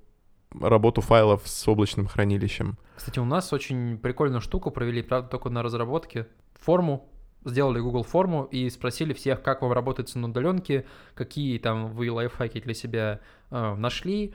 [0.59, 2.77] работу файлов с облачным хранилищем.
[2.95, 6.27] Кстати, у нас очень прикольную штуку провели, правда, только на разработке.
[6.59, 7.09] Форму,
[7.45, 10.85] сделали Google форму и спросили всех, как вам работается на удаленке,
[11.15, 14.33] какие там вы лайфхаки для себя э, нашли,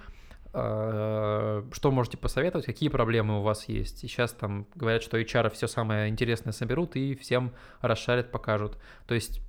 [0.52, 4.02] э, что можете посоветовать, какие проблемы у вас есть.
[4.04, 8.78] И сейчас там говорят, что HR все самое интересное соберут и всем расшарят, покажут.
[9.06, 9.40] То есть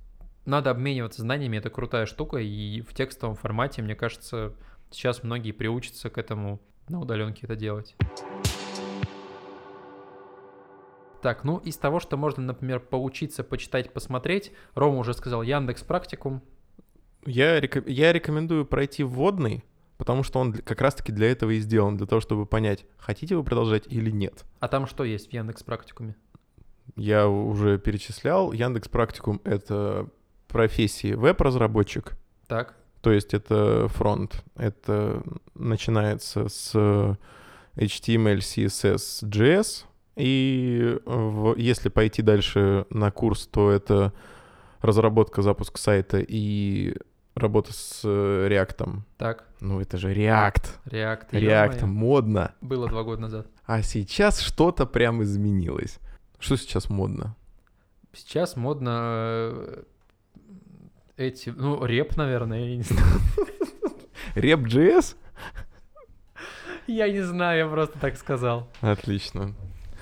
[0.44, 4.54] надо обмениваться знаниями, это крутая штука, и в текстовом формате, мне кажется,
[4.90, 7.96] сейчас многие приучатся к этому на удаленке это делать.
[11.22, 16.42] Так, ну из того, что можно, например, поучиться, почитать, посмотреть, Рома уже сказал Яндекс Практикум.
[17.26, 19.64] Я, река- я рекомендую пройти вводный,
[19.96, 23.42] потому что он как раз-таки для этого и сделан, для того, чтобы понять, хотите вы
[23.42, 24.44] продолжать или нет.
[24.60, 26.14] А там что есть в Яндекс Практикуме?
[26.94, 28.52] Я уже перечислял.
[28.52, 30.08] Яндекс Практикум— это
[30.46, 34.44] профессии веб-разработчик, Так, то есть это фронт.
[34.56, 35.22] Это
[35.54, 36.74] начинается с
[37.76, 39.84] HTML, CSS, JS.
[40.16, 44.12] И в- если пойти дальше на курс, то это
[44.80, 46.96] разработка, запуск сайта и
[47.36, 49.02] работа с э, React.
[49.16, 50.66] так, Ну это же React.
[50.86, 51.30] React.
[51.30, 52.52] React модно.
[52.60, 53.46] Было два года назад.
[53.64, 55.98] А сейчас что-то прям изменилось.
[56.40, 57.36] Что сейчас модно?
[58.12, 59.54] Сейчас модно
[61.18, 63.06] эти, ну, реп, наверное, я не знаю.
[64.34, 65.16] Rep.js?
[66.86, 68.70] Я не знаю, я просто так сказал.
[68.80, 69.54] Отлично.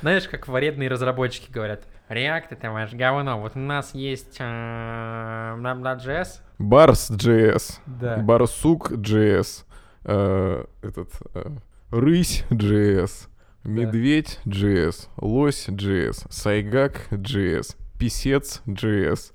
[0.02, 6.40] Знаешь, как вредные разработчики говорят, React это ваш говно, вот у нас есть э, Node.js,
[6.58, 7.80] Барс.js.
[7.86, 9.64] да, Барсук.js.
[10.04, 11.10] э, этот...
[11.34, 11.50] э,
[11.90, 13.28] Рысь.js.
[13.64, 15.08] Медведь.js.
[15.16, 16.26] Лось.js.
[16.30, 17.76] Сайгак.js.
[17.98, 19.32] Писец.js.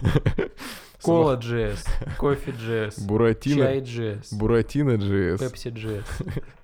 [1.04, 1.86] Кола.js,
[2.18, 3.64] Кофе.js, Буратино.
[3.64, 5.38] Чай.js, Буратино.js.
[5.38, 6.44] Pepsi.js.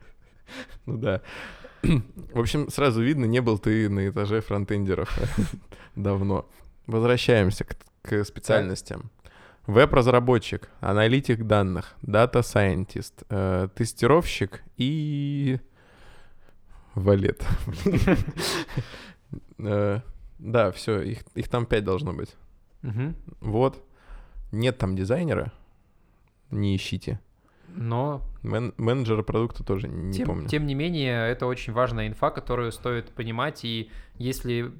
[0.86, 1.20] Ну да.
[1.82, 5.16] В общем, сразу видно, не был ты на этаже фронтендеров
[5.96, 6.48] давно.
[6.86, 9.10] Возвращаемся к, к специальностям.
[9.66, 15.60] Веб-разработчик, аналитик данных, data scientist, э, тестировщик и
[16.94, 17.44] валет.
[19.58, 20.00] Э,
[20.38, 22.34] Да, все, их, там пять должно быть.
[23.40, 23.84] Вот.
[24.52, 25.52] Нет там дизайнера,
[26.50, 27.20] не ищите.
[27.76, 30.48] Но, Мен- менеджера продукта тоже не тем, помню.
[30.48, 34.72] тем не менее, это очень важная инфа, которую стоит понимать, и если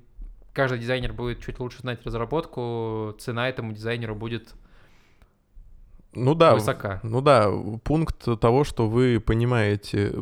[0.52, 4.54] каждый дизайнер будет чуть лучше знать разработку, цена этому дизайнеру будет
[6.12, 6.98] Ну да, высока.
[7.04, 7.48] Ну да,
[7.84, 10.12] пункт того, что вы понимаете,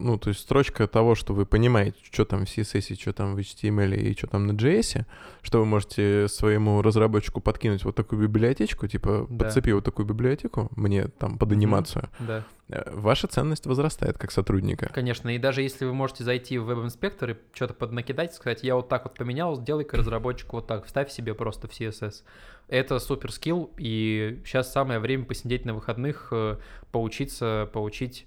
[0.00, 3.38] ну, то есть строчка того, что вы понимаете, что там в CSS, что там в
[3.38, 5.04] HTML и что там на JS,
[5.42, 9.44] что вы можете своему разработчику подкинуть вот такую библиотечку, типа, Да.
[9.44, 14.90] подцепи вот такую библиотеку мне там под анимацию, Да, э, ваша ценность возрастает как сотрудника.
[14.92, 15.28] конечно.
[15.32, 19.04] И даже если вы можете зайти в веб-инспектор и что-то поднакидать, сказать, я вот так
[19.04, 22.24] вот поменял, сделай-ка разработчику вот так, вставь себе просто в CSS.
[22.68, 26.56] Это супер скилл, и сейчас самое время посидеть на выходных, э,
[26.90, 28.26] поучиться, поучить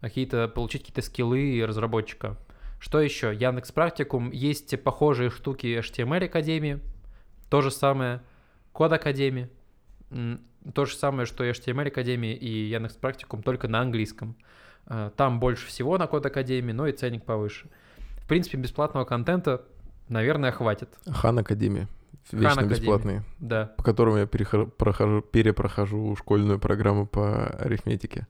[0.00, 2.36] какие-то, получить какие-то скиллы разработчика.
[2.80, 3.34] Что еще?
[3.34, 4.30] Яндекс Практикум.
[4.30, 6.80] Есть похожие штуки HTML Академии.
[7.48, 8.22] То же самое.
[8.72, 9.48] Код Академии.
[10.74, 14.36] То же самое, что и HTML Академии и Яндекс Практикум, только на английском.
[14.86, 17.68] Э, там больше всего на Код Академии, но и ценник повыше.
[18.18, 19.64] В принципе, бесплатного контента,
[20.08, 20.88] наверное, хватит.
[21.06, 21.88] Хан Академия.
[22.32, 23.20] Вечно Хан бесплатный.
[23.38, 23.72] Да.
[23.76, 28.26] По которому я прохожу, перепрохожу школьную программу по арифметике.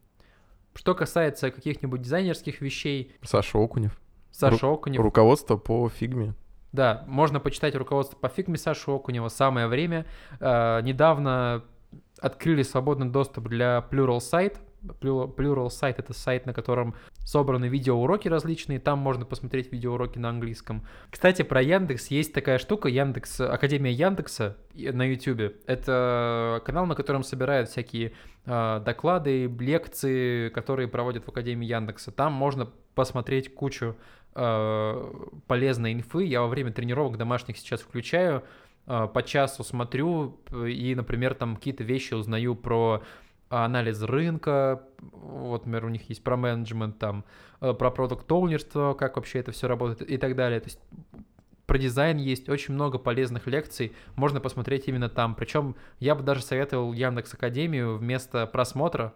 [0.74, 3.98] Что касается каких-нибудь дизайнерских вещей, Саша Окунев.
[4.30, 5.00] Саша Окунев.
[5.00, 6.34] Руководство по фигме.
[6.72, 9.28] Да, можно почитать руководство по фигме Саши Окунева.
[9.28, 10.04] Самое время.
[10.40, 11.64] Э, недавно
[12.20, 14.58] открыли свободный доступ для Pluralsight.
[15.00, 18.78] Pluralsight— это сайт, на котором собраны видеоуроки различные.
[18.78, 20.86] Там можно посмотреть видеоуроки на английском.
[21.10, 25.54] Кстати, про Яндекс есть такая штука, Яндекс, Академия Яндекса на YouTube.
[25.66, 28.12] Это канал, на котором собирают всякие
[28.44, 32.12] э, доклады, лекции, которые проводят в Академии Яндекса.
[32.12, 33.96] Там можно посмотреть кучу
[34.34, 35.12] э,
[35.46, 36.24] полезной инфы.
[36.24, 38.44] Я во время тренировок домашних сейчас включаю,
[38.86, 43.02] э, по часу смотрю и, например, там какие-то вещи узнаю про
[43.48, 47.24] анализ рынка, вот, например, у них есть про менеджмент, там,
[47.60, 50.60] э, про продукт оунерство как вообще это все работает и так далее.
[50.60, 50.80] То есть
[51.66, 55.34] про дизайн есть очень много полезных лекций, можно посмотреть именно там.
[55.34, 59.14] Причем я бы даже советовал Яндекс Академию вместо просмотра,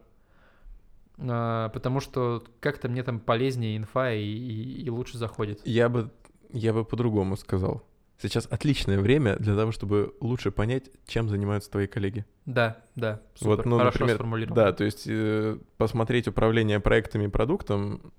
[1.18, 5.60] а, потому что как-то мне там полезнее инфа и, и, и лучше заходит.
[5.64, 6.10] Я бы,
[6.50, 7.84] я бы по-другому сказал.
[8.20, 12.26] Сейчас отличное время для того, чтобы лучше понять, чем занимаются твои коллеги.
[12.44, 14.64] Да, да, супер, вот, ну, хорошо например, сформулировано.
[14.64, 18.12] Да, то есть э, посмотреть управление проектами и продуктом,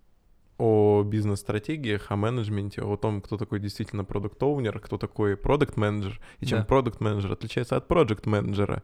[0.57, 6.21] о бизнес-стратегиях, о менеджменте, о том, кто такой действительно продукт оунер кто такой продукт менеджер
[6.39, 6.65] и чем Да.
[6.65, 8.83] продукт менеджер отличается от проект менеджера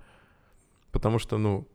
[0.91, 1.67] Потому что, ну,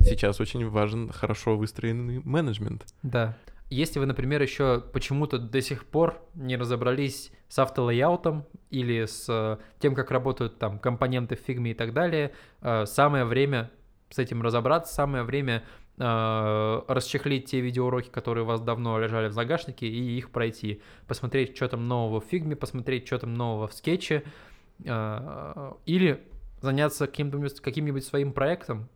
[0.00, 2.84] сейчас очень важен хорошо выстроенный менеджмент.
[3.02, 3.36] Да.
[3.70, 9.58] Если вы, например, еще почему-то до сих пор не разобрались с автолейаутом или с э,
[9.78, 13.70] тем, как работают там компоненты в фигме и так далее, э, самое время
[14.10, 15.62] с этим разобраться, самое время
[15.98, 20.82] э, расчехлить те видеоуроки, которые у вас давно лежали в загашнике, и их пройти.
[21.06, 24.24] Посмотреть, что там нового в фигме, посмотреть, что там нового в скетче,
[24.82, 26.26] или
[26.62, 28.88] заняться каким-нибудь, каким-нибудь своим проектом,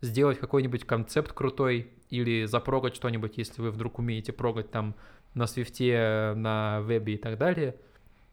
[0.00, 4.94] сделать какой-нибудь концепт крутой или запрогать что-нибудь, если вы вдруг умеете прогать там
[5.34, 7.76] на свифте, на вебе и так далее.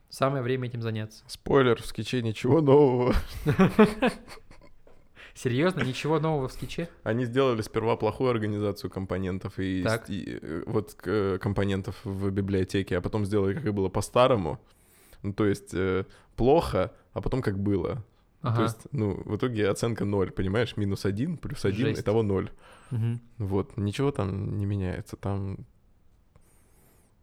[0.09, 1.23] Самое время этим заняться.
[1.27, 3.13] Спойлер, в скетче ничего нового.
[5.33, 6.87] Серьезно, ничего нового в скетче?
[7.03, 10.09] Они сделали сперва плохую организацию компонентов и, Так.
[10.09, 14.59] и, э, вот э, компонентов в библиотеке, а потом сделали, как и было по-старому.
[15.23, 16.05] Ну, то есть э,
[16.37, 18.01] плохо, а потом как было.
[18.45, 18.63] То Ага.
[18.63, 20.77] есть, ну, в итоге оценка 0, понимаешь?
[20.77, 22.01] Минус 1 плюс 1, Жесть.
[22.01, 22.51] итого 0.
[22.91, 23.19] Мгм.
[23.39, 25.15] Вот, ничего там не меняется.
[25.15, 25.65] Там,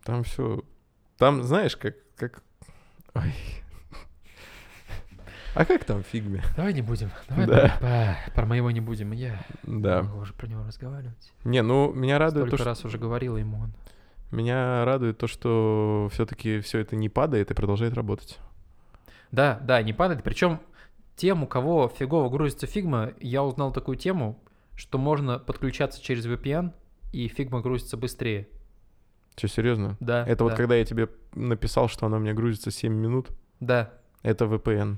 [0.02, 0.64] там все...
[1.18, 1.94] Там, знаешь, как...
[2.16, 2.42] как...
[3.14, 3.32] Ой.
[5.54, 6.42] А как там фигме?
[6.56, 7.10] Давай не будем.
[7.28, 7.76] Давай Да.
[7.78, 9.12] про, про моего не будем.
[9.12, 10.02] Я Да.
[10.02, 11.32] могу уже про него разговаривать.
[11.44, 12.64] Не, ну, меня радует Столько то, что...
[12.70, 13.72] раз уже говорил ему он.
[14.30, 18.38] Меня радует то, что все-таки все это не падает и продолжает работать.
[19.30, 20.22] Да, да, не падает.
[20.22, 20.58] Причем
[21.16, 24.38] тем, у кого фигово грузится фигма, я узнал такую тему,
[24.76, 26.72] что можно подключаться через VPN,
[27.12, 28.48] и фигма грузится быстрее.
[29.34, 29.96] Че, серьезно?
[30.00, 30.26] Да.
[30.26, 33.28] Это вот да, когда я тебе написал, что она у меня грузится 7 минут,
[33.60, 33.92] Да.
[34.22, 34.96] это VPN,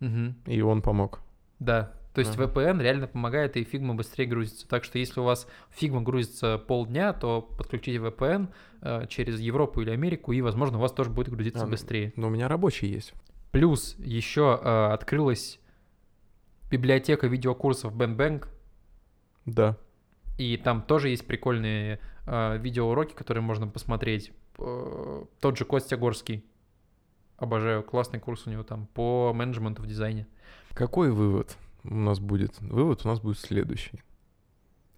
[0.00, 1.20] мгм, и он помог.
[1.58, 1.92] Да.
[2.14, 2.44] То есть Ага.
[2.44, 4.66] VPN реально помогает, и фигма быстрее грузится.
[4.66, 8.48] Так что если у вас фигма грузится полдня, то подключите VPN
[8.80, 12.14] э, через Европу или Америку, и, возможно, у вас тоже будет грузиться А, быстрее.
[12.16, 13.12] Но у меня рабочий есть.
[13.56, 15.58] Плюс еще э, открылась
[16.70, 18.48] библиотека видеокурсов BandBank,
[19.46, 19.78] Да.
[20.36, 24.30] и там тоже есть прикольные э, видеоуроки, которые можно посмотреть.
[24.58, 26.44] Э, тот же Костя Горский.
[27.38, 30.26] Обожаю, классный курс у него там по менеджменту в дизайне.
[30.74, 32.60] Какой вывод у нас будет?
[32.60, 34.02] Вывод у нас будет следующий.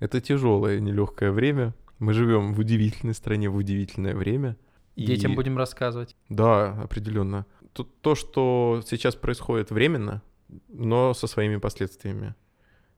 [0.01, 1.75] Это тяжелое, нелегкое время.
[2.01, 4.57] Мы живем в удивительной стране в удивительное время.
[4.97, 6.17] И- Детям будем рассказывать.
[6.29, 7.47] Да, определенно.
[7.73, 10.23] То, то, что сейчас происходит временно,
[10.69, 12.35] но со своими последствиями.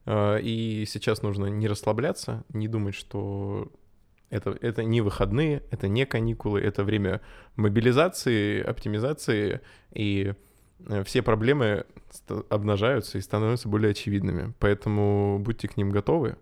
[0.06, 3.70] А, И сейчас нужно не расслабляться, не думать, что
[4.30, 7.20] это, это не выходные, это не каникулы, это время
[7.56, 9.60] мобилизации, оптимизации,
[9.92, 10.34] и
[10.86, 11.84] э, все проблемы
[12.48, 14.54] обнажаются и становятся более очевидными.
[14.60, 16.36] Поэтому будьте к ним готовы,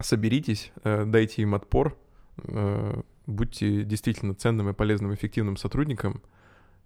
[0.00, 1.96] соберитесь, э, дайте им отпор,
[2.38, 6.22] э, будьте действительно ценным и полезным, эффективным сотрудником,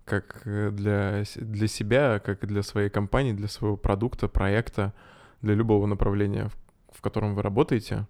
[0.09, 4.93] как э, для, для себя, как для своей компании, для своего продукта, проекта,
[5.43, 8.07] для любого направления, в, в котором вы работаете.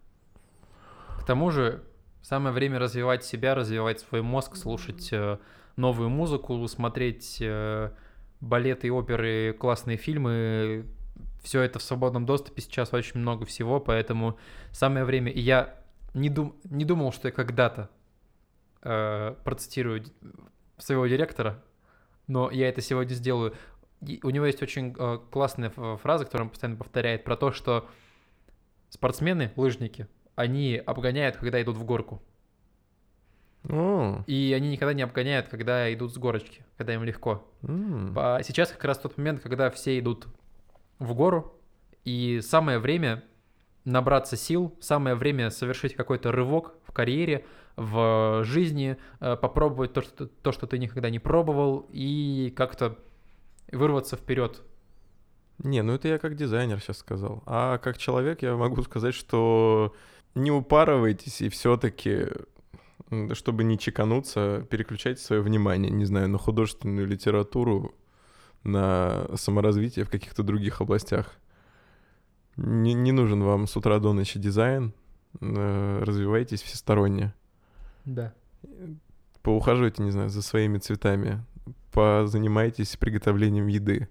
[1.21, 1.83] К тому же,
[2.23, 5.39] самое время развивать себя, развивать свой мозг, слушать э,
[5.77, 7.91] новую музыку, смотреть э,
[8.41, 10.87] балеты, оперы, классные фильмы.
[11.43, 14.39] Все это в свободном доступе сейчас очень много всего, поэтому
[14.73, 15.31] самое время.
[15.31, 15.75] И я
[16.15, 17.91] не, дум, не думал, что я когда-то
[18.83, 20.05] э, процитирую
[20.79, 21.63] своего директора,
[22.29, 23.55] но я это сегодня сделаю.
[24.07, 27.89] И у него есть очень э, классная фраза, которую он постоянно повторяет, про то, что
[28.91, 30.07] спортсмены, лыжники,
[30.37, 32.22] они обгоняют, когда идут в горку.
[33.68, 37.45] О, И они никогда не обгоняют, когда идут с горочки, когда им легко.
[37.62, 38.14] м.
[38.14, 40.29] По- Сейчас как раз тот момент, когда все идут
[40.99, 41.55] в гору,
[42.05, 43.24] и самое время
[43.85, 47.45] набраться сил, самое время совершить какой-то рывок в карьере,
[47.79, 52.99] в жизни, э, попробовать то, что, то, что ты никогда не пробовал, и как-то
[53.70, 54.62] вырваться вперед.
[55.59, 57.43] Не, ну это я как дизайнер сейчас сказал.
[57.47, 59.95] А как человек я могу сказать, что
[60.35, 62.26] не упарывайтесь и все-таки,
[63.33, 67.95] чтобы не чекануться, переключайте свое внимание, не знаю, на художественную литературу,
[68.64, 71.33] на саморазвитие в каких-то других областях.
[72.57, 74.93] Не, не нужен вам с утра до ночи дизайн,
[75.41, 77.35] э, развивайтесь всесторонне.
[78.05, 78.33] Да.
[79.43, 81.43] Поухаживайте, не знаю, за своими цветами,
[81.93, 84.09] позанимайтесь приготовлением еды.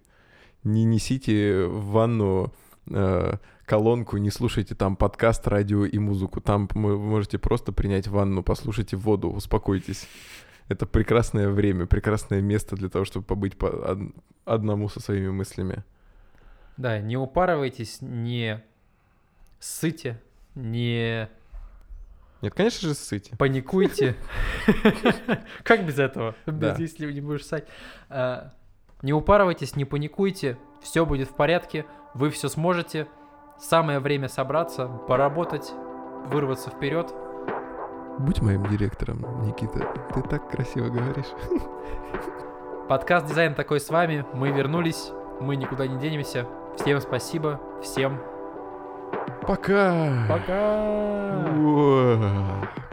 [0.64, 2.54] Не несите в ванну
[2.90, 3.34] э,
[3.66, 6.42] колонку, не слушайте там подкаст, радио и музыку.
[6.42, 10.08] Там вы можете просто принять ванну, послушайте воду, успокойтесь.
[10.70, 14.14] Это прекрасное время, прекрасное место для того, чтобы побыть по од-
[14.46, 15.84] одному со своими мыслями.
[16.78, 18.64] Да, не упарывайтесь, не
[19.60, 20.22] ссыте,
[20.56, 21.30] не
[22.42, 23.36] Нет, конечно же, ссыте.
[23.38, 24.16] паникуйте.
[25.64, 26.36] Как без этого?
[26.78, 27.68] Если не будешь ссать.
[28.10, 28.52] А,
[29.02, 33.08] Не упарывайтесь, не паникуйте, все будет в порядке, вы все сможете.
[33.60, 35.72] Самое время собраться, поработать,
[36.28, 37.12] вырваться вперед.
[38.20, 39.80] Будь моим директором, Никита.
[40.14, 41.26] Ты так красиво говоришь.
[42.90, 44.26] Подкаст «Дизайн такой с вами».
[44.34, 45.12] Мы вернулись,
[45.42, 46.48] мы никуда не денемся.
[46.78, 48.37] Всем спасибо, всем Пока.
[49.48, 50.28] Пока!
[51.56, 52.87] Уа.